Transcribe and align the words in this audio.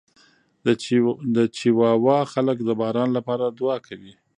د 1.35 1.37
چیواوا 1.57 2.19
خلک 2.33 2.57
د 2.63 2.69
باران 2.81 3.09
لپاره 3.17 3.45
دعا 3.59 3.77
کوي. 3.87 4.13